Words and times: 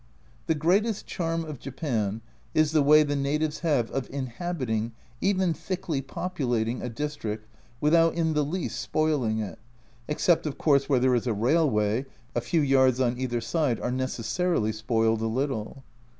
The 0.47 0.55
greatest 0.55 1.05
charm 1.05 1.45
of 1.45 1.59
Japan 1.59 2.21
is 2.55 2.71
the 2.71 2.81
way 2.81 3.03
the 3.03 3.15
natives 3.15 3.59
have 3.59 3.91
of 3.91 4.09
inhabiting, 4.09 4.93
even 5.21 5.53
thickly 5.53 6.01
populating, 6.01 6.81
a 6.81 6.89
district 6.89 7.45
without 7.79 8.15
in 8.15 8.33
the 8.33 8.43
least 8.43 8.81
spoiling 8.81 9.37
it 9.37 9.59
except 10.07 10.47
of 10.47 10.57
course 10.57 10.89
where 10.89 10.99
there 10.99 11.13
is 11.13 11.27
a 11.27 11.35
railway, 11.35 12.05
a 12.33 12.41
few 12.41 12.61
yards 12.61 12.99
on 12.99 13.19
either 13.19 13.41
side 13.41 13.79
are 13.79 13.91
necessarily 13.91 14.71
spoiled 14.71 15.21
a 15.21 15.27
little. 15.27 15.83